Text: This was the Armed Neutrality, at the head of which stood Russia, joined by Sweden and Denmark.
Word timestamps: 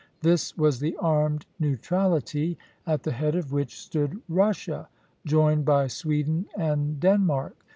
This 0.23 0.57
was 0.57 0.79
the 0.79 0.97
Armed 0.99 1.45
Neutrality, 1.59 2.57
at 2.87 3.03
the 3.03 3.11
head 3.11 3.35
of 3.35 3.51
which 3.53 3.77
stood 3.77 4.19
Russia, 4.27 4.89
joined 5.27 5.63
by 5.63 5.85
Sweden 5.85 6.47
and 6.57 6.99
Denmark. 6.99 7.55